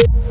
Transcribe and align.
you 0.00 0.23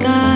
sky. 0.00 0.27